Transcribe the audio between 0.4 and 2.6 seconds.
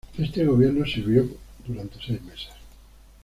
gobierno sirvió por seis meses.